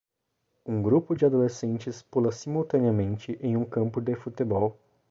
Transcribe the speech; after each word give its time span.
Um 0.65 0.81
grupo 0.81 1.15
de 1.15 1.27
adolescentes 1.27 2.01
pula 2.01 2.31
simultaneamente 2.31 3.37
em 3.39 3.55
um 3.55 3.63
campo 3.63 4.01
de 4.01 4.15
futebol. 4.15 4.79